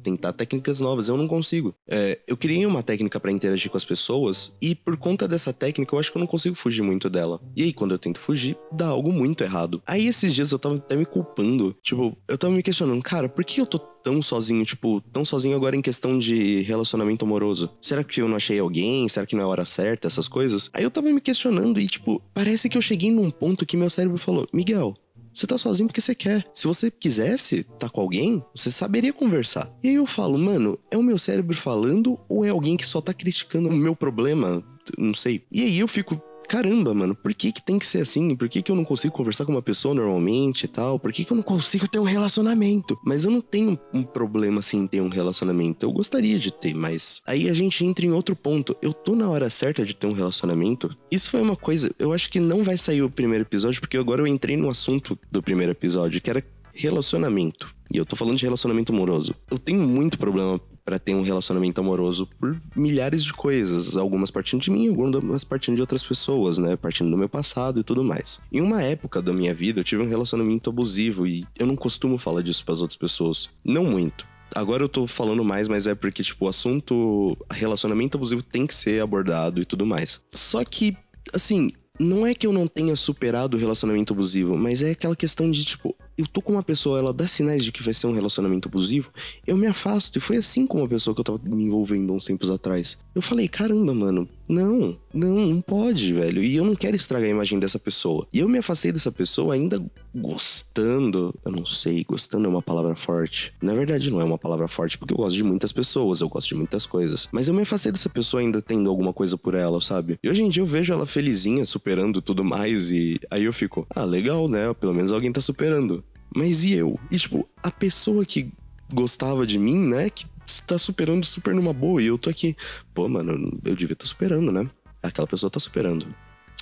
Tentar 0.04 0.34
técnicas 0.34 0.80
novas. 0.80 1.08
Eu 1.08 1.18
não 1.18 1.28
consigo. 1.28 1.76
É, 1.88 2.20
eu 2.28 2.38
criei 2.38 2.66
uma 2.66 2.84
técnica 2.84 3.20
para 3.20 3.32
interagir 3.32 3.70
com 3.70 3.78
as 3.78 3.86
pessoas 3.86 4.58
e 4.62 4.76
por 4.76 4.98
conta 4.98 5.28
dessa 5.28 5.54
técnica 5.54 5.96
eu 5.96 6.00
acho 6.00 6.12
que 6.12 6.18
eu 6.18 6.20
não 6.20 6.28
consigo 6.28 6.56
fugir 6.56 6.82
muito 6.82 7.10
dela. 7.10 7.42
E 7.56 7.64
aí 7.64 7.74
quando 7.74 7.94
eu 7.94 8.00
tento 8.00 8.20
fugir, 8.20 8.58
dá 8.72 8.88
algo 8.88 9.12
muito 9.12 9.44
errado. 9.44 9.82
Aí 9.86 10.08
esses 10.08 10.34
dias 10.34 10.52
eu 10.52 10.60
tava 10.60 10.76
até 10.76 10.96
me 10.96 11.06
culpando. 11.06 11.76
Tipo, 11.82 12.18
eu 12.28 12.38
tava 12.38 12.54
me 12.54 12.64
questionando, 12.64 13.02
cara, 13.02 13.30
por 13.30 13.44
que 13.44 13.62
eu 13.62 13.66
tô 13.66 13.80
tão 14.06 14.22
sozinho, 14.22 14.64
tipo, 14.64 15.02
tão 15.12 15.26
sozinho 15.26 15.56
agora 15.56 15.76
em 15.76 15.82
questão 15.82 16.18
de 16.20 16.62
relacionamento 16.62 17.26
amoroso? 17.26 17.72
Será 17.82 18.04
que 18.04 18.22
eu 18.22 18.28
não 18.28 18.36
achei 18.36 18.60
alguém? 18.60 19.10
Será 19.10 19.26
que 19.26 19.36
não 19.36 19.42
é 19.42 19.46
a 19.46 19.50
hora 19.50 19.66
certa? 19.66 20.08
Essas 20.08 20.28
coisas? 20.28 20.70
Aí 20.74 20.84
eu 20.84 20.92
tava 20.92 21.10
me 21.10 21.20
questionando 21.20 21.80
e, 21.80 21.88
tipo, 21.88 22.22
parece 22.32 22.70
que 22.70 22.78
eu 22.78 22.82
cheguei 22.82 23.12
num 23.12 23.32
ponto 23.32 23.66
que 23.66 23.76
meu 23.76 23.90
cérebro 23.90 24.18
falou: 24.18 24.48
Miguel, 24.54 24.96
você 25.36 25.46
tá 25.46 25.58
sozinho 25.58 25.88
porque 25.88 26.02
você 26.02 26.16
quer. 26.16 26.46
Se 26.54 26.66
você 26.66 26.90
quisesse 26.90 27.64
tá 27.78 27.90
com 27.90 28.02
alguém, 28.02 28.44
você 28.56 28.72
saberia 28.72 29.12
conversar. 29.12 29.72
E 29.84 29.90
aí 29.90 29.96
eu 29.96 30.06
falo, 30.06 30.38
mano, 30.38 30.80
é 30.90 30.98
o 30.98 31.04
meu 31.04 31.18
cérebro 31.18 31.56
falando 31.56 32.18
ou 32.30 32.46
é 32.46 32.50
alguém 32.50 32.78
que 32.78 32.88
só 32.88 33.02
tá 33.02 33.14
criticando 33.14 33.70
o 33.70 33.74
meu 33.74 33.96
problema? 33.96 34.64
Não 34.98 35.14
sei. 35.14 35.44
E 35.52 35.64
aí 35.64 35.80
eu 35.80 35.88
fico 35.88 36.22
caramba, 36.46 36.94
mano, 36.94 37.16
por 37.16 37.34
que 37.34 37.52
que 37.52 37.62
tem 37.62 37.80
que 37.80 37.88
ser 37.88 38.02
assim? 38.02 38.36
Por 38.36 38.48
que 38.50 38.62
que 38.62 38.72
eu 38.72 38.76
não 38.76 38.86
consigo 38.86 39.14
conversar 39.14 39.46
com 39.46 39.52
uma 39.52 39.62
pessoa 39.62 39.94
normalmente 39.94 40.64
e 40.64 40.68
tal? 40.68 41.00
Por 41.00 41.12
que 41.12 41.26
que 41.26 41.32
eu 41.32 41.38
não 41.38 41.44
consigo 41.44 41.88
ter 41.88 42.00
um 42.00 42.04
relacionamento? 42.04 42.98
Mas 43.06 43.26
eu 43.26 43.32
não 43.32 43.42
tenho 43.42 43.80
um 43.94 44.04
problema 44.04 44.60
assim 44.60 44.80
em 44.80 44.88
ter 44.88 45.02
um 45.02 45.10
relacionamento. 45.10 45.86
Eu 45.86 45.92
gostaria 45.92 46.38
de 46.40 46.52
ter, 46.52 46.74
mas 46.74 47.22
aí 47.26 47.50
a 47.50 47.54
gente 47.54 47.86
entra 47.86 48.06
em 48.06 48.12
outro 48.12 48.36
ponto. 48.36 48.76
Eu 48.82 48.94
tô 48.94 49.16
na 49.16 49.30
hora 49.30 49.50
certa 49.50 49.86
de 49.86 49.96
ter 49.96 50.08
um 50.08 50.14
relacionamento? 50.14 50.96
Isso 51.12 51.32
foi 51.32 51.42
uma 51.42 51.56
coisa, 51.56 51.94
eu 51.98 52.14
acho 52.14 52.30
que 52.30 52.40
não 52.40 52.64
vai 52.64 52.78
sair 52.78 53.02
o 53.02 53.10
primeiro 53.10 53.44
episódio 53.44 53.80
porque 53.82 53.98
agora 53.98 54.22
eu 54.22 54.28
entrei 54.28 54.58
no 54.58 54.70
assunto 54.70 55.18
do 55.32 55.42
primeiro 55.42 55.72
episódio, 55.72 56.22
que 56.22 56.30
era 56.30 56.44
relacionamento. 56.74 57.74
E 57.92 57.98
eu 57.98 58.06
tô 58.06 58.16
falando 58.16 58.38
de 58.38 58.44
relacionamento 58.44 58.92
amoroso. 58.92 59.34
Eu 59.50 59.58
tenho 59.58 59.82
muito 59.82 60.18
problema 60.18 60.60
para 60.86 61.00
ter 61.00 61.16
um 61.16 61.24
relacionamento 61.24 61.82
amoroso 61.82 62.30
por 62.40 62.62
milhares 62.76 63.24
de 63.24 63.34
coisas, 63.34 63.98
algumas 63.98 64.30
partindo 64.30 64.62
de 64.62 64.70
mim, 64.70 64.88
algumas 64.88 65.44
partindo 65.44 65.76
de 65.76 65.82
outras 65.82 66.04
pessoas, 66.04 66.60
né, 66.60 66.76
partindo 66.76 67.10
do 67.10 67.18
meu 67.18 67.28
passado 67.28 67.80
e 67.80 67.84
tudo 67.84 68.04
mais. 68.04 68.40
Em 68.52 68.62
uma 68.62 68.84
época 68.84 69.20
da 69.22 69.34
minha 69.34 69.54
vida, 69.54 69.80
eu 69.80 69.84
tive 69.84 70.04
um 70.04 70.08
relacionamento 70.08 70.70
abusivo 70.70 71.26
e 71.26 71.46
eu 71.58 71.66
não 71.66 71.76
costumo 71.76 72.20
falar 72.20 72.44
disso 72.44 72.64
para 72.64 72.74
as 72.74 72.82
outras 72.82 72.98
pessoas, 72.98 73.50
não 73.64 73.84
muito. 73.84 74.28
Agora 74.54 74.84
eu 74.84 74.90
tô 74.90 75.08
falando 75.08 75.44
mais, 75.44 75.68
mas 75.68 75.88
é 75.88 75.96
porque, 75.96 76.22
tipo, 76.22 76.46
o 76.46 76.48
assunto 76.48 77.36
relacionamento 77.50 78.16
abusivo 78.16 78.44
tem 78.44 78.68
que 78.68 78.76
ser 78.76 79.02
abordado 79.02 79.60
e 79.60 79.66
tudo 79.66 79.86
mais. 79.86 80.22
Só 80.34 80.64
que, 80.64 80.96
assim, 81.34 81.72
não 82.00 82.26
é 82.26 82.34
que 82.36 82.46
eu 82.46 82.54
não 82.54 82.68
tenha 82.68 82.96
superado 82.96 83.58
o 83.58 83.60
relacionamento 83.60 84.14
abusivo, 84.14 84.56
mas 84.56 84.82
é 84.82 84.92
aquela 84.92 85.16
questão 85.16 85.50
de, 85.50 85.66
tipo, 85.66 85.96
eu 86.18 86.26
tô 86.26 86.42
com 86.42 86.54
uma 86.54 86.64
pessoa, 86.64 87.00
ela 87.00 87.14
dá 87.14 87.28
sinais 87.28 87.64
de 87.64 87.72
que 87.72 87.84
vai 87.84 87.94
ser 87.94 88.08
um 88.08 88.14
relacionamento 88.14 88.68
abusivo, 88.68 89.12
eu 89.46 89.58
me 89.58 89.68
afasto. 89.68 90.18
E 90.18 90.22
foi 90.22 90.38
assim 90.38 90.66
com 90.66 90.80
uma 90.80 90.88
pessoa 90.88 91.14
que 91.14 91.20
eu 91.20 91.26
tava 91.26 91.40
me 91.44 91.66
envolvendo 91.66 92.14
uns 92.14 92.26
tempos 92.26 92.50
atrás. 92.50 92.98
Eu 93.14 93.22
falei, 93.22 93.48
caramba, 93.48 93.94
mano, 93.94 94.28
não, 94.48 94.98
não, 95.14 95.48
não 95.48 95.62
pode, 95.62 96.14
velho. 96.14 96.44
E 96.44 96.56
eu 96.56 96.64
não 96.64 96.76
quero 96.76 96.96
estragar 96.96 97.28
a 97.28 97.32
imagem 97.32 97.60
dessa 97.60 97.80
pessoa. 97.80 98.28
E 98.32 98.40
eu 98.40 98.50
me 98.50 98.60
afastei 98.60 98.92
dessa 98.92 99.12
pessoa 99.12 99.54
ainda 99.56 99.84
gostando. 100.14 101.34
Eu 101.44 101.52
não 101.52 101.66
sei, 101.66 102.04
gostando 102.04 102.46
é 102.46 102.50
uma 102.50 102.62
palavra 102.62 102.96
forte. 102.96 103.54
Na 103.62 103.74
verdade, 103.74 104.12
não 104.12 104.22
é 104.22 104.24
uma 104.24 104.38
palavra 104.38 104.68
forte, 104.68 104.98
porque 104.98 105.14
eu 105.14 105.18
gosto 105.18 105.36
de 105.36 105.44
muitas 105.44 105.72
pessoas, 105.72 106.22
eu 106.22 106.30
gosto 106.30 106.50
de 106.50 106.56
muitas 106.56 106.86
coisas. 106.86 107.28
Mas 107.32 107.48
eu 107.48 107.54
me 107.54 107.62
afastei 107.62 107.92
dessa 107.92 108.10
pessoa 108.10 108.42
ainda 108.42 108.62
tendo 108.62 108.90
alguma 108.90 109.14
coisa 109.14 109.38
por 109.38 109.56
ela, 109.56 109.82
sabe? 109.82 110.20
E 110.24 110.30
hoje 110.30 110.44
em 110.44 110.50
dia 110.50 110.62
eu 110.62 110.68
vejo 110.68 110.94
ela 110.94 111.06
felizinha, 111.06 111.66
superando 111.66 112.22
tudo 112.22 112.44
mais. 112.44 112.92
E 112.92 113.20
aí 113.32 113.46
eu 113.46 113.54
fico, 113.54 113.86
ah, 113.90 114.06
legal, 114.06 114.48
né? 114.48 114.74
Pelo 114.74 114.94
menos 114.94 115.12
alguém 115.12 115.32
tá 115.32 115.42
superando. 115.42 116.04
Mas 116.36 116.64
e 116.64 116.74
eu? 116.74 117.00
E 117.10 117.18
tipo, 117.18 117.48
a 117.64 117.72
pessoa 117.72 118.26
que 118.26 118.52
gostava 118.94 119.48
de 119.48 119.58
mim, 119.58 119.88
né? 119.88 120.10
Que 120.10 120.26
tá 120.68 120.78
superando 120.78 121.26
super 121.26 121.54
numa 121.54 121.74
boa 121.74 122.02
e 122.02 122.08
eu 122.08 122.18
tô 122.18 122.30
aqui. 122.30 122.56
Pô, 122.94 123.08
mano, 123.08 123.60
eu 123.64 123.76
devia 123.76 123.94
estar 123.94 124.04
tá 124.04 124.08
superando, 124.08 124.52
né? 124.52 124.70
Aquela 125.02 125.28
pessoa 125.28 125.50
tá 125.50 125.60
superando. 125.60 126.08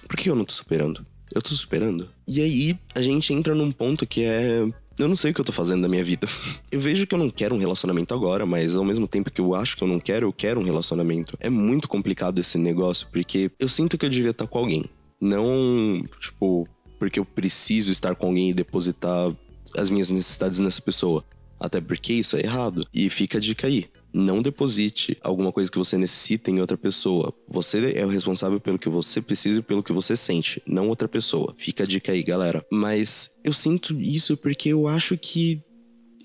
Por 0.08 0.18
que 0.18 0.30
eu 0.30 0.36
não 0.36 0.46
tô 0.46 0.54
superando? 0.54 1.06
Eu 1.34 1.42
tô 1.42 1.50
superando. 1.50 2.10
E 2.28 2.42
aí 2.42 2.80
a 2.94 3.02
gente 3.02 3.34
entra 3.34 3.56
num 3.56 3.72
ponto 3.72 4.06
que 4.06 4.24
é. 4.24 4.66
Eu 4.98 5.08
não 5.08 5.16
sei 5.16 5.32
o 5.32 5.34
que 5.34 5.42
eu 5.42 5.46
tô 5.46 5.52
fazendo 5.52 5.82
da 5.82 5.90
minha 5.90 6.04
vida. 6.04 6.28
Eu 6.72 6.80
vejo 6.80 7.08
que 7.08 7.16
eu 7.16 7.20
não 7.20 7.30
quero 7.30 7.56
um 7.56 7.58
relacionamento 7.58 8.14
agora, 8.14 8.46
mas 8.46 8.76
ao 8.76 8.84
mesmo 8.84 9.08
tempo 9.08 9.32
que 9.32 9.42
eu 9.42 9.56
acho 9.56 9.76
que 9.76 9.84
eu 9.84 9.88
não 9.88 10.00
quero, 10.00 10.28
eu 10.28 10.34
quero 10.34 10.60
um 10.60 10.64
relacionamento. 10.64 11.36
É 11.40 11.50
muito 11.50 11.88
complicado 11.88 12.40
esse 12.40 12.58
negócio, 12.58 13.08
porque 13.12 13.52
eu 13.60 13.70
sinto 13.70 13.98
que 13.98 14.06
eu 14.06 14.10
devia 14.10 14.32
estar 14.32 14.46
tá 14.46 14.50
com 14.50 14.58
alguém. 14.60 14.86
Não, 15.22 16.04
tipo, 16.20 16.68
porque 17.00 17.20
eu 17.20 17.26
preciso 17.26 17.92
estar 17.92 18.16
com 18.16 18.28
alguém 18.28 18.50
e 18.50 18.54
depositar 18.54 19.36
as 19.78 19.90
minhas 19.90 20.10
necessidades 20.10 20.60
nessa 20.60 20.82
pessoa. 20.82 21.24
Até 21.64 21.80
porque 21.80 22.12
isso 22.12 22.36
é 22.36 22.42
errado. 22.42 22.86
E 22.94 23.10
fica 23.10 23.38
a 23.38 23.42
dica 23.42 23.68
aí. 23.68 23.86
Não 24.14 24.42
deposite 24.42 25.18
alguma 25.22 25.50
coisa 25.50 25.72
que 25.72 25.78
você 25.78 25.98
necessita 25.98 26.52
em 26.52 26.60
outra 26.60 26.78
pessoa. 26.78 27.34
Você 27.48 27.94
é 27.96 28.06
o 28.06 28.10
responsável 28.10 28.60
pelo 28.60 28.78
que 28.78 28.90
você 28.90 29.22
precisa 29.22 29.62
e 29.62 29.64
pelo 29.64 29.82
que 29.82 29.94
você 29.94 30.18
sente, 30.18 30.62
não 30.68 30.90
outra 30.90 31.08
pessoa. 31.08 31.56
Fica 31.58 31.84
a 31.84 31.88
dica 31.88 32.12
aí, 32.12 32.22
galera. 32.22 32.66
Mas 32.70 33.32
eu 33.46 33.54
sinto 33.54 34.00
isso 34.00 34.36
porque 34.36 34.70
eu 34.70 34.90
acho 34.90 35.18
que 35.18 35.64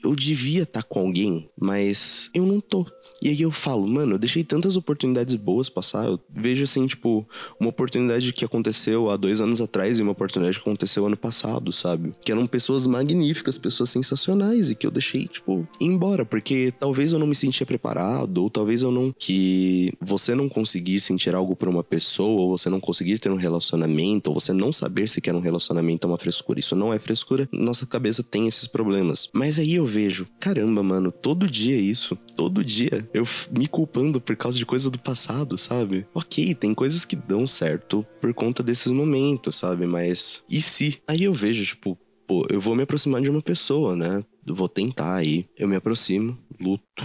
eu 0.03 0.15
devia 0.15 0.63
estar 0.63 0.83
tá 0.83 0.89
com 0.89 1.01
alguém, 1.01 1.49
mas 1.57 2.31
eu 2.35 2.47
não 2.47 2.61
tô. 2.61 2.87
E 3.21 3.29
aí 3.29 3.41
eu 3.41 3.51
falo, 3.51 3.87
mano, 3.87 4.15
eu 4.15 4.19
deixei 4.19 4.45
tantas 4.45 4.77
oportunidades 4.77 5.35
boas 5.35 5.69
passar. 5.69 6.07
Eu 6.07 6.21
vejo 6.31 6.63
assim, 6.63 6.87
tipo, 6.87 7.27
uma 7.59 7.71
oportunidade 7.71 8.33
que 8.33 8.45
aconteceu 8.45 9.11
há 9.11 9.17
dois 9.17 9.41
anos 9.41 9.61
atrás 9.61 9.99
e 9.99 10.03
uma 10.03 10.13
oportunidade 10.13 10.57
que 10.57 10.63
aconteceu 10.63 11.05
ano 11.05 11.17
passado, 11.17 11.73
sabe? 11.73 12.13
Que 12.25 12.31
eram 12.31 12.47
pessoas 12.47 12.87
magníficas, 12.87 13.59
pessoas 13.59 13.91
sensacionais 13.91 14.71
e 14.71 14.75
que 14.75 14.87
eu 14.87 14.91
deixei, 14.91 15.27
tipo, 15.27 15.67
ir 15.81 15.87
embora, 15.87 16.25
porque 16.25 16.73
talvez 16.79 17.13
eu 17.13 17.19
não 17.19 17.27
me 17.27 17.35
sentia 17.35 17.67
preparado, 17.67 18.39
ou 18.39 18.51
talvez 18.51 18.83
eu 18.83 18.93
não. 18.93 19.13
Que 19.19 19.93
você 20.01 20.35
não 20.35 20.49
conseguir 20.49 21.01
sentir 21.01 21.35
algo 21.35 21.57
por 21.57 21.69
uma 21.69 21.83
pessoa, 21.83 22.43
ou 22.43 22.57
você 22.57 22.71
não 22.71 22.79
conseguir 22.79 23.19
ter 23.19 23.31
um 23.31 23.37
relacionamento, 23.37 24.31
ou 24.31 24.39
você 24.39 24.53
não 24.53 24.73
saber 24.73 25.09
se 25.09 25.21
quer 25.21 25.35
um 25.35 25.41
relacionamento 25.41 26.07
é 26.07 26.11
uma 26.11 26.19
frescura. 26.19 26.61
Isso 26.61 26.77
não 26.77 26.93
é 26.93 26.99
frescura, 27.01 27.49
nossa 27.51 27.85
cabeça 27.85 28.23
tem 28.23 28.47
esses 28.47 28.69
problemas. 28.69 29.29
Mas 29.33 29.59
aí 29.59 29.75
eu 29.75 29.88
vejo, 29.89 30.27
caramba, 30.39 30.83
mano, 30.83 31.11
todo 31.11 31.49
dia 31.49 31.77
é 31.77 31.81
isso, 31.81 32.15
todo 32.37 32.65
dia 32.65 33.09
eu 33.13 33.25
me 33.51 33.67
culpando 33.67 34.21
por 34.21 34.37
causa 34.37 34.59
de 34.59 34.67
coisa 34.67 34.91
do 34.91 34.99
passado, 34.99 35.59
sabe? 35.59 36.07
Ok, 36.15 36.55
tem 36.55 36.75
coisas 36.75 37.05
que 37.05 37.17
dão 37.17 37.47
certo 37.47 38.07
por 38.21 38.33
conta 38.33 38.63
desses 38.63 38.93
momentos, 38.93 39.57
sabe? 39.57 39.87
Mas 39.87 40.45
e 40.49 40.61
se? 40.61 41.03
Aí 41.07 41.25
eu 41.25 41.35
vejo, 41.35 41.65
tipo, 41.65 41.99
pô, 42.27 42.47
eu 42.51 42.61
vou 42.61 42.77
me 42.77 42.83
aproximar 42.83 43.21
de 43.21 43.31
uma 43.31 43.43
pessoa, 43.43 43.97
né? 43.97 44.23
vou 44.55 44.69
tentar 44.69 45.17
aí. 45.17 45.49
Eu 45.57 45.69
me 45.69 45.77
aproximo, 45.77 46.39
luto. 46.61 47.05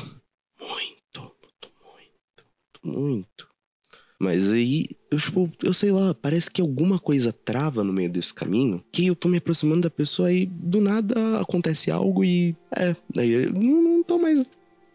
Muito, 0.60 1.22
luto 1.22 1.72
muito, 1.84 2.46
luto 2.84 3.00
muito. 3.00 3.53
Mas 4.20 4.52
aí, 4.52 4.86
eu, 5.12 5.18
tipo, 5.18 5.52
eu 5.62 5.74
sei 5.74 5.92
lá, 5.92 6.14
parece 6.14 6.50
que 6.50 6.62
alguma 6.62 6.98
coisa 6.98 7.34
trava 7.34 7.84
no 7.84 7.92
meio 7.92 8.10
desse 8.10 8.34
caminho, 8.34 8.84
que 8.92 9.08
eu 9.08 9.16
tô 9.16 9.28
me 9.28 9.38
aproximando 9.38 9.82
da 9.82 9.90
pessoa 9.90 10.32
e 10.32 10.46
do 10.46 10.80
nada 10.80 11.40
acontece 11.40 11.92
algo 11.92 12.24
e. 12.24 12.56
É, 12.76 12.96
aí 13.18 13.32
eu 13.32 13.54
não, 13.54 14.04
tô 14.04 14.18
mais 14.18 14.46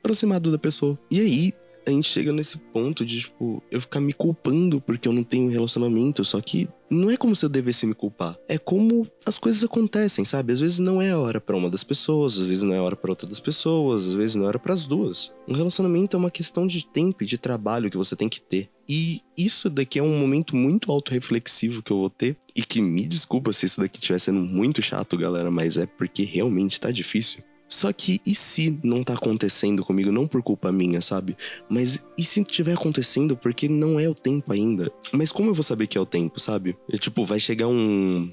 aproximado 0.01 0.51
da 0.51 0.59
pessoa. 0.59 0.99
E 1.11 1.21
aí, 1.21 1.55
a 1.88 1.92
gente 1.92 2.09
chega 2.09 2.33
nesse 2.33 2.59
ponto 2.59 3.04
de, 3.04 3.21
tipo, 3.21 3.62
eu 3.71 3.80
ficar 3.80 4.00
me 4.00 4.12
culpando 4.12 4.80
porque 4.80 5.09
eu 5.09 5.12
não 5.12 5.25
tenho 5.25 5.50
relacionamento. 5.50 6.25
Só 6.25 6.40
que 6.40 6.68
não 6.90 7.11
é 7.11 7.16
como 7.16 7.35
se 7.35 7.45
eu 7.45 7.49
devesse 7.49 7.87
me 7.87 7.95
culpar. 7.95 8.37
É 8.49 8.59
como 8.59 9.07
as 9.26 9.38
coisas 9.38 9.64
acontecem, 9.64 10.25
sabe? 10.25 10.52
Às 10.52 10.61
vezes 10.61 10.78
não 10.78 11.00
é 11.00 11.11
a 11.11 11.18
hora 11.18 11.40
para 11.40 11.57
uma 11.57 11.71
das 11.71 11.85
pessoas, 11.85 12.38
às 12.38 12.47
vezes 12.47 12.62
não 12.62 12.75
é 12.75 12.78
a 12.78 12.83
hora 12.83 12.97
para 12.97 13.11
outra 13.11 13.26
das 13.26 13.40
pessoas, 13.40 14.09
às 14.09 14.14
vezes 14.14 14.37
não 14.37 14.45
é 14.45 14.49
hora 14.49 14.59
para 14.59 14.75
as 14.75 14.87
duas. 14.87 15.35
Um 15.47 15.54
relacionamento 15.54 16.16
é 16.16 16.18
uma 16.18 16.30
questão 16.30 16.66
de 16.66 16.87
tempo 16.87 17.23
e 17.23 17.26
de 17.26 17.38
trabalho 17.38 17.90
que 17.90 17.97
você 17.97 18.14
tem 18.14 18.28
que 18.28 18.40
ter. 18.40 18.71
E 18.88 19.21
isso 19.37 19.68
daqui 19.68 19.99
é 19.99 20.02
um 20.02 20.18
momento 20.18 20.57
muito 20.57 20.90
autorreflexivo 20.90 21.83
que 21.83 21.90
eu 21.90 21.99
vou 21.99 22.11
ter. 22.11 22.37
E 22.57 22.62
que 22.62 22.80
me 22.80 23.07
desculpa 23.07 23.52
se 23.52 23.66
isso 23.66 23.80
daqui 23.80 23.99
estiver 23.99 24.18
sendo 24.18 24.40
muito 24.40 24.83
chato, 24.83 25.16
galera, 25.16 25.50
mas 25.50 25.76
é 25.76 25.87
porque 25.87 26.25
realmente 26.25 26.80
tá 26.80 26.90
difícil. 26.90 27.42
Só 27.69 27.93
que 27.93 28.21
e 28.25 28.35
se 28.35 28.79
não 28.83 29.05
tá 29.05 29.15
acontecendo 29.15 29.85
comigo, 29.85 30.11
não 30.11 30.27
por 30.27 30.43
culpa 30.43 30.73
minha, 30.73 31.01
sabe? 31.01 31.37
Mas 31.69 32.03
e 32.17 32.25
se 32.25 32.43
tiver 32.45 32.73
acontecendo 32.73 33.37
porque 33.37 33.69
não 33.69 34.01
é 34.01 34.09
o 34.09 34.15
tempo 34.15 34.53
ainda? 34.53 34.91
Mas 35.13 35.31
como 35.31 35.51
eu 35.51 35.55
vou 35.55 35.63
saber 35.63 35.87
que 35.87 35.99
é 35.99 36.01
o 36.01 36.07
tempo, 36.07 36.41
sabe? 36.41 36.77
Tipo, 36.99 37.25
vai 37.25 37.39
chegar 37.39 37.69
um 37.69 38.31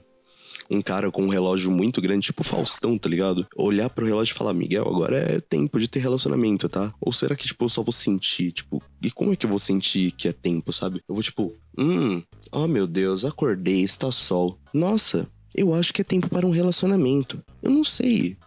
um 0.70 0.82
cara 0.82 1.12
com 1.12 1.24
um 1.24 1.30
relógio 1.30 1.72
muito 1.72 2.02
grande, 2.02 2.28
tipo 2.28 2.44
Faustão, 2.44 2.98
tá 2.98 3.08
ligado? 3.10 3.46
Olhar 3.56 3.90
pro 3.90 4.06
relógio 4.06 4.34
e 4.34 4.38
falar, 4.38 4.54
Miguel, 4.54 4.88
agora 4.88 5.18
é 5.18 5.40
tempo 5.40 5.80
de 5.80 5.88
ter 5.88 6.00
relacionamento, 6.00 6.68
tá? 6.68 6.94
Ou 7.00 7.12
será 7.12 7.36
que, 7.36 7.46
tipo, 7.46 7.66
eu 7.66 7.70
só 7.70 7.84
vou 7.84 7.92
sentir, 7.92 8.52
tipo, 8.52 8.82
e 9.02 9.12
como 9.12 9.34
é 9.34 9.36
que 9.36 9.46
eu 9.46 9.50
vou 9.50 9.60
sentir 9.60 10.12
que 10.12 10.28
é 10.28 10.34
tempo, 10.34 10.72
sabe? 10.74 11.02
Eu 11.08 11.14
vou, 11.16 11.24
tipo, 11.24 11.54
hum, 11.78 12.22
oh 12.52 12.68
meu 12.68 12.88
Deus, 12.88 13.26
acordei, 13.26 13.82
está 13.82 14.12
sol. 14.12 14.58
Nossa, 14.74 15.28
eu 15.54 15.74
acho 15.74 15.94
que 15.94 16.02
é 16.02 16.06
tempo 16.06 16.30
para 16.30 16.48
um 16.48 16.52
relacionamento. 16.52 17.42
Eu 17.62 17.72
não 17.72 17.84
sei 17.84 18.38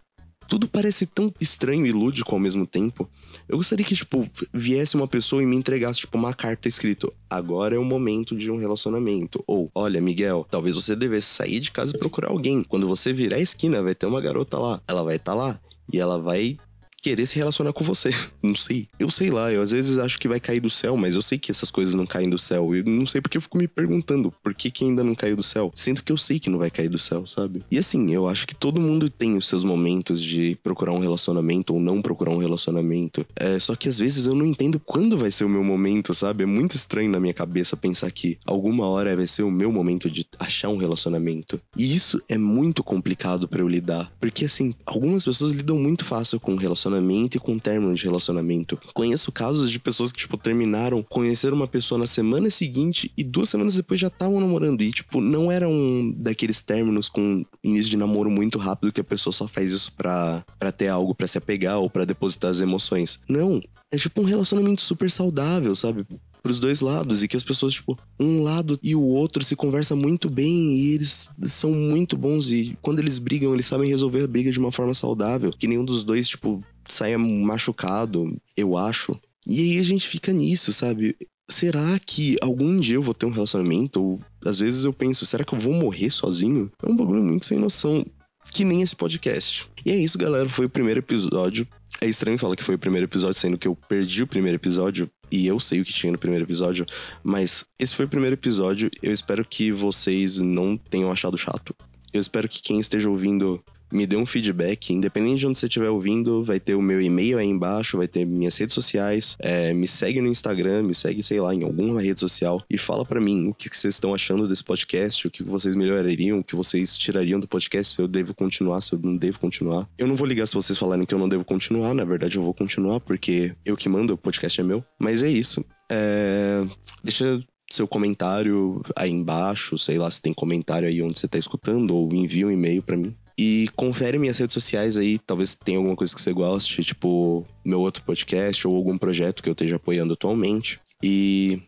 tudo 0.48 0.66
parece 0.66 1.04
tão 1.06 1.32
estranho 1.38 1.86
e 1.86 1.92
lúdico 1.92 2.34
ao 2.34 2.40
mesmo 2.40 2.66
tempo. 2.66 3.08
Eu 3.46 3.58
gostaria 3.58 3.84
que, 3.84 3.94
tipo, 3.94 4.28
viesse 4.52 4.96
uma 4.96 5.06
pessoa 5.06 5.42
e 5.42 5.46
me 5.46 5.56
entregasse, 5.56 6.00
tipo, 6.00 6.16
uma 6.16 6.32
carta 6.32 6.66
escrito: 6.66 7.12
agora 7.28 7.76
é 7.76 7.78
o 7.78 7.84
momento 7.84 8.34
de 8.34 8.50
um 8.50 8.56
relacionamento. 8.56 9.44
Ou, 9.46 9.70
olha, 9.74 10.00
Miguel, 10.00 10.46
talvez 10.50 10.74
você 10.74 10.96
devesse 10.96 11.28
sair 11.28 11.60
de 11.60 11.70
casa 11.70 11.94
e 11.94 11.98
procurar 11.98 12.30
alguém. 12.30 12.64
Quando 12.64 12.88
você 12.88 13.12
virar 13.12 13.36
a 13.36 13.40
esquina, 13.40 13.82
vai 13.82 13.94
ter 13.94 14.06
uma 14.06 14.20
garota 14.20 14.58
lá. 14.58 14.80
Ela 14.88 15.04
vai 15.04 15.16
estar 15.16 15.32
tá 15.32 15.38
lá. 15.38 15.60
E 15.92 15.98
ela 15.98 16.18
vai 16.18 16.58
querer 17.02 17.26
se 17.26 17.36
relacionar 17.36 17.72
com 17.72 17.84
você. 17.84 18.10
Não 18.42 18.54
sei. 18.54 18.88
Eu 18.98 19.10
sei 19.10 19.30
lá, 19.30 19.52
eu 19.52 19.62
às 19.62 19.70
vezes 19.70 19.98
acho 19.98 20.18
que 20.18 20.28
vai 20.28 20.40
cair 20.40 20.60
do 20.60 20.70
céu, 20.70 20.96
mas 20.96 21.14
eu 21.14 21.22
sei 21.22 21.38
que 21.38 21.50
essas 21.50 21.70
coisas 21.70 21.94
não 21.94 22.06
caem 22.06 22.28
do 22.28 22.38
céu. 22.38 22.74
E 22.74 22.82
não 22.82 23.06
sei 23.06 23.20
porque 23.20 23.36
eu 23.36 23.42
fico 23.42 23.58
me 23.58 23.68
perguntando 23.68 24.32
por 24.42 24.54
que, 24.54 24.70
que 24.70 24.84
ainda 24.84 25.04
não 25.04 25.14
caiu 25.14 25.36
do 25.36 25.42
céu. 25.42 25.72
Sendo 25.74 26.02
que 26.02 26.12
eu 26.12 26.16
sei 26.16 26.38
que 26.38 26.50
não 26.50 26.58
vai 26.58 26.70
cair 26.70 26.88
do 26.88 26.98
céu, 26.98 27.26
sabe? 27.26 27.62
E 27.70 27.78
assim, 27.78 28.12
eu 28.12 28.28
acho 28.28 28.46
que 28.46 28.54
todo 28.54 28.80
mundo 28.80 29.10
tem 29.10 29.36
os 29.36 29.46
seus 29.46 29.64
momentos 29.64 30.22
de 30.22 30.56
procurar 30.62 30.92
um 30.92 30.98
relacionamento 30.98 31.74
ou 31.74 31.80
não 31.80 32.00
procurar 32.00 32.30
um 32.30 32.38
relacionamento. 32.38 33.26
É, 33.36 33.58
só 33.58 33.74
que 33.76 33.88
às 33.88 33.98
vezes 33.98 34.26
eu 34.26 34.34
não 34.34 34.46
entendo 34.46 34.80
quando 34.80 35.18
vai 35.18 35.30
ser 35.30 35.44
o 35.44 35.48
meu 35.48 35.64
momento, 35.64 36.14
sabe? 36.14 36.44
É 36.44 36.46
muito 36.46 36.74
estranho 36.74 37.10
na 37.10 37.20
minha 37.20 37.34
cabeça 37.34 37.76
pensar 37.76 38.10
que 38.10 38.38
alguma 38.46 38.86
hora 38.86 39.14
vai 39.16 39.26
ser 39.26 39.42
o 39.42 39.50
meu 39.50 39.72
momento 39.72 40.10
de 40.10 40.26
achar 40.38 40.68
um 40.68 40.76
relacionamento. 40.76 41.60
E 41.76 41.94
isso 41.94 42.20
é 42.28 42.38
muito 42.38 42.82
complicado 42.82 43.48
para 43.48 43.60
eu 43.60 43.68
lidar. 43.68 44.12
Porque 44.20 44.44
assim, 44.44 44.74
algumas 44.86 45.24
pessoas 45.24 45.52
lidam 45.52 45.78
muito 45.78 46.04
fácil 46.04 46.40
com 46.40 46.54
relacionamento 46.54 46.87
relacionamento 46.88 47.36
e 47.36 47.40
com 47.40 47.58
término 47.58 47.94
de 47.94 48.04
relacionamento. 48.04 48.78
Conheço 48.94 49.30
casos 49.30 49.70
de 49.70 49.78
pessoas 49.78 50.10
que, 50.10 50.18
tipo, 50.18 50.36
terminaram, 50.36 51.02
conheceram 51.02 51.56
uma 51.56 51.68
pessoa 51.68 51.98
na 51.98 52.06
semana 52.06 52.50
seguinte 52.50 53.12
e 53.16 53.22
duas 53.22 53.48
semanas 53.48 53.74
depois 53.74 54.00
já 54.00 54.08
estavam 54.08 54.40
namorando. 54.40 54.82
E, 54.82 54.90
tipo, 54.90 55.20
não 55.20 55.52
era 55.52 55.68
um 55.68 56.12
daqueles 56.16 56.60
términos 56.60 57.08
com 57.08 57.44
início 57.62 57.90
de 57.90 57.96
namoro 57.96 58.30
muito 58.30 58.58
rápido 58.58 58.92
que 58.92 59.00
a 59.00 59.04
pessoa 59.04 59.32
só 59.32 59.46
faz 59.46 59.72
isso 59.72 59.92
pra, 59.92 60.44
pra 60.58 60.72
ter 60.72 60.88
algo 60.88 61.14
para 61.14 61.26
se 61.26 61.38
apegar 61.38 61.78
ou 61.78 61.90
para 61.90 62.04
depositar 62.04 62.50
as 62.50 62.60
emoções. 62.60 63.20
Não. 63.28 63.60
É 63.90 63.96
tipo 63.96 64.20
um 64.20 64.24
relacionamento 64.24 64.82
super 64.82 65.10
saudável, 65.10 65.74
sabe? 65.74 66.06
pros 66.48 66.58
dois 66.58 66.80
lados 66.80 67.22
e 67.22 67.28
que 67.28 67.36
as 67.36 67.42
pessoas, 67.42 67.74
tipo, 67.74 67.96
um 68.18 68.42
lado 68.42 68.78
e 68.82 68.94
o 68.94 69.02
outro 69.02 69.44
se 69.44 69.54
conversa 69.54 69.94
muito 69.94 70.30
bem 70.30 70.74
e 70.74 70.94
eles 70.94 71.28
são 71.42 71.72
muito 71.72 72.16
bons 72.16 72.50
e 72.50 72.76
quando 72.80 73.00
eles 73.00 73.18
brigam, 73.18 73.52
eles 73.52 73.66
sabem 73.66 73.88
resolver 73.88 74.22
a 74.22 74.26
briga 74.26 74.50
de 74.50 74.58
uma 74.58 74.72
forma 74.72 74.94
saudável, 74.94 75.52
que 75.52 75.66
nenhum 75.66 75.84
dos 75.84 76.02
dois, 76.02 76.28
tipo, 76.28 76.62
saia 76.88 77.18
machucado, 77.18 78.36
eu 78.56 78.76
acho. 78.76 79.18
E 79.46 79.60
aí 79.60 79.78
a 79.78 79.82
gente 79.82 80.06
fica 80.06 80.32
nisso, 80.32 80.72
sabe? 80.72 81.16
Será 81.50 81.98
que 81.98 82.36
algum 82.42 82.78
dia 82.78 82.96
eu 82.96 83.02
vou 83.02 83.14
ter 83.14 83.26
um 83.26 83.30
relacionamento? 83.30 84.02
Ou 84.02 84.20
às 84.44 84.58
vezes 84.58 84.84
eu 84.84 84.92
penso, 84.92 85.24
será 85.24 85.44
que 85.44 85.54
eu 85.54 85.58
vou 85.58 85.72
morrer 85.72 86.10
sozinho? 86.10 86.70
É 86.82 86.90
um 86.90 86.96
bagulho 86.96 87.22
muito 87.22 87.46
sem 87.46 87.58
noção. 87.58 88.04
Que 88.52 88.64
nem 88.64 88.82
esse 88.82 88.96
podcast. 88.96 89.66
E 89.84 89.90
é 89.90 89.96
isso, 89.96 90.18
galera. 90.18 90.48
Foi 90.48 90.66
o 90.66 90.70
primeiro 90.70 91.00
episódio. 91.00 91.66
É 92.00 92.06
estranho 92.06 92.38
falar 92.38 92.56
que 92.56 92.64
foi 92.64 92.74
o 92.74 92.78
primeiro 92.78 93.06
episódio, 93.06 93.40
sendo 93.40 93.58
que 93.58 93.66
eu 93.66 93.74
perdi 93.74 94.22
o 94.22 94.26
primeiro 94.26 94.56
episódio 94.56 95.10
e 95.30 95.46
eu 95.46 95.58
sei 95.60 95.80
o 95.80 95.84
que 95.84 95.92
tinha 95.92 96.12
no 96.12 96.18
primeiro 96.18 96.44
episódio, 96.44 96.86
mas 97.22 97.64
esse 97.78 97.94
foi 97.94 98.06
o 98.06 98.08
primeiro 98.08 98.34
episódio. 98.34 98.90
Eu 99.02 99.12
espero 99.12 99.44
que 99.44 99.72
vocês 99.72 100.38
não 100.38 100.76
tenham 100.76 101.10
achado 101.10 101.36
chato. 101.36 101.74
Eu 102.12 102.20
espero 102.20 102.48
que 102.48 102.62
quem 102.62 102.78
esteja 102.78 103.10
ouvindo 103.10 103.62
me 103.90 104.06
dê 104.06 104.16
um 104.16 104.26
feedback. 104.26 104.92
Independente 104.92 105.40
de 105.40 105.46
onde 105.46 105.58
você 105.58 105.66
estiver 105.66 105.90
ouvindo, 105.90 106.42
vai 106.42 106.60
ter 106.60 106.74
o 106.74 106.82
meu 106.82 107.00
e-mail 107.00 107.38
aí 107.38 107.46
embaixo, 107.46 107.96
vai 107.96 108.08
ter 108.08 108.24
minhas 108.24 108.56
redes 108.56 108.74
sociais. 108.74 109.36
É, 109.40 109.72
me 109.72 109.86
segue 109.86 110.20
no 110.20 110.28
Instagram, 110.28 110.82
me 110.82 110.94
segue, 110.94 111.22
sei 111.22 111.40
lá, 111.40 111.54
em 111.54 111.62
alguma 111.62 112.00
rede 112.00 112.20
social 112.20 112.62
e 112.70 112.78
fala 112.78 113.04
para 113.04 113.20
mim 113.20 113.48
o 113.48 113.54
que 113.54 113.68
vocês 113.68 113.94
estão 113.94 114.14
achando 114.14 114.48
desse 114.48 114.64
podcast, 114.64 115.26
o 115.26 115.30
que 115.30 115.42
vocês 115.42 115.74
melhorariam, 115.74 116.38
o 116.38 116.44
que 116.44 116.56
vocês 116.56 116.96
tirariam 116.96 117.40
do 117.40 117.48
podcast, 117.48 117.94
se 117.94 118.02
eu 118.02 118.08
devo 118.08 118.34
continuar, 118.34 118.80
se 118.80 118.92
eu 118.92 118.98
não 118.98 119.16
devo 119.16 119.38
continuar. 119.38 119.88
Eu 119.98 120.06
não 120.06 120.16
vou 120.16 120.26
ligar 120.26 120.46
se 120.46 120.54
vocês 120.54 120.78
falarem 120.78 121.04
que 121.04 121.14
eu 121.14 121.18
não 121.18 121.28
devo 121.28 121.44
continuar, 121.44 121.94
na 121.94 122.04
verdade 122.04 122.36
eu 122.36 122.42
vou 122.42 122.54
continuar, 122.54 123.00
porque 123.00 123.54
eu 123.64 123.76
que 123.76 123.88
mando, 123.88 124.14
o 124.14 124.18
podcast 124.18 124.60
é 124.60 124.64
meu. 124.64 124.84
Mas 124.98 125.22
é 125.22 125.28
isso. 125.28 125.64
É... 125.90 126.64
Deixa 127.02 127.42
seu 127.70 127.86
comentário 127.86 128.82
aí 128.96 129.10
embaixo, 129.10 129.76
sei 129.76 129.98
lá 129.98 130.10
se 130.10 130.20
tem 130.20 130.32
comentário 130.32 130.88
aí 130.88 131.02
onde 131.02 131.18
você 131.18 131.28
tá 131.28 131.38
escutando, 131.38 131.94
ou 131.94 132.12
envia 132.12 132.46
um 132.46 132.50
e-mail 132.50 132.82
para 132.82 132.96
mim. 132.96 133.14
E 133.38 133.68
confere 133.76 134.18
minhas 134.18 134.38
redes 134.38 134.54
sociais 134.54 134.96
aí, 134.96 135.18
talvez 135.18 135.54
tenha 135.54 135.78
alguma 135.78 135.94
coisa 135.94 136.12
que 136.12 136.20
você 136.20 136.32
goste, 136.32 136.82
tipo 136.82 137.46
meu 137.64 137.80
outro 137.80 138.02
podcast 138.02 138.66
ou 138.66 138.74
algum 138.74 138.98
projeto 138.98 139.42
que 139.42 139.48
eu 139.48 139.52
esteja 139.52 139.76
apoiando 139.76 140.14
atualmente. 140.14 140.80
E 141.00 141.62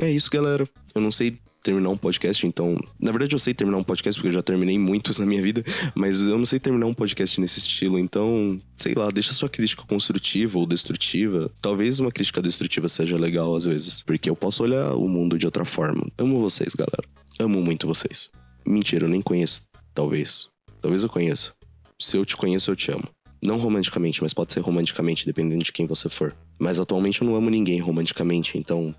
é 0.00 0.08
isso, 0.10 0.30
galera. 0.30 0.68
Eu 0.94 1.00
não 1.00 1.10
sei 1.10 1.36
terminar 1.66 1.88
um 1.90 1.96
podcast, 1.96 2.46
então. 2.46 2.78
Na 3.00 3.10
verdade, 3.10 3.34
eu 3.34 3.40
sei 3.40 3.52
terminar 3.52 3.78
um 3.78 3.82
podcast, 3.82 4.20
porque 4.20 4.28
eu 4.28 4.32
já 4.32 4.42
terminei 4.42 4.78
muitos 4.78 5.18
na 5.18 5.26
minha 5.26 5.42
vida, 5.42 5.64
mas 5.96 6.28
eu 6.28 6.38
não 6.38 6.46
sei 6.46 6.60
terminar 6.60 6.86
um 6.86 6.94
podcast 6.94 7.40
nesse 7.40 7.58
estilo, 7.58 7.98
então, 7.98 8.60
sei 8.76 8.94
lá, 8.94 9.08
deixa 9.10 9.32
sua 9.32 9.48
crítica 9.48 9.82
construtiva 9.82 10.58
ou 10.58 10.64
destrutiva. 10.64 11.50
Talvez 11.60 11.98
uma 11.98 12.12
crítica 12.12 12.40
destrutiva 12.40 12.88
seja 12.88 13.16
legal 13.16 13.56
às 13.56 13.64
vezes, 13.64 14.02
porque 14.02 14.30
eu 14.30 14.36
posso 14.36 14.62
olhar 14.62 14.94
o 14.94 15.08
mundo 15.08 15.36
de 15.36 15.44
outra 15.46 15.64
forma. 15.64 16.06
Amo 16.16 16.38
vocês, 16.38 16.72
galera. 16.72 17.02
Amo 17.40 17.60
muito 17.60 17.86
vocês. 17.86 18.30
Mentira, 18.64 19.06
eu 19.06 19.10
nem 19.10 19.20
conheço, 19.20 19.62
talvez. 19.92 20.48
Talvez 20.80 21.02
eu 21.02 21.08
conheça. 21.08 21.52
Se 21.98 22.16
eu 22.16 22.24
te 22.24 22.36
conheço, 22.36 22.70
eu 22.70 22.76
te 22.76 22.90
amo. 22.90 23.08
Não 23.42 23.58
romanticamente, 23.58 24.22
mas 24.22 24.34
pode 24.34 24.52
ser 24.52 24.60
romanticamente, 24.60 25.26
dependendo 25.26 25.62
de 25.62 25.72
quem 25.72 25.86
você 25.86 26.08
for. 26.08 26.34
Mas 26.58 26.80
atualmente 26.80 27.22
eu 27.22 27.28
não 27.28 27.36
amo 27.36 27.50
ninguém 27.50 27.80
romanticamente, 27.80 28.58
então 28.58 28.94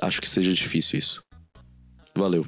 acho 0.00 0.20
que 0.20 0.28
seja 0.28 0.52
difícil 0.52 0.98
isso. 0.98 1.22
Valeu. 2.14 2.46